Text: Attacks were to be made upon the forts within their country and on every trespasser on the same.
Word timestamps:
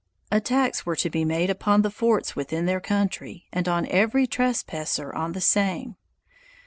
Attacks 0.31 0.83
were 0.83 0.95
to 0.95 1.11
be 1.11 1.23
made 1.23 1.51
upon 1.51 1.83
the 1.83 1.91
forts 1.91 2.35
within 2.35 2.65
their 2.65 2.79
country 2.81 3.45
and 3.53 3.67
on 3.67 3.85
every 3.85 4.25
trespasser 4.25 5.13
on 5.13 5.33
the 5.33 5.41
same. 5.41 5.95